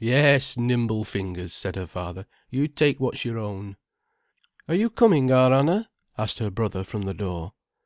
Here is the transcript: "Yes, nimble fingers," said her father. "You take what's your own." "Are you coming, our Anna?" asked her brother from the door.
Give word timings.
"Yes, 0.00 0.56
nimble 0.56 1.04
fingers," 1.04 1.52
said 1.52 1.76
her 1.76 1.86
father. 1.86 2.24
"You 2.48 2.68
take 2.68 2.98
what's 3.00 3.26
your 3.26 3.36
own." 3.36 3.76
"Are 4.66 4.74
you 4.74 4.88
coming, 4.88 5.30
our 5.30 5.52
Anna?" 5.52 5.90
asked 6.16 6.38
her 6.38 6.50
brother 6.50 6.82
from 6.82 7.02
the 7.02 7.12
door. 7.12 7.52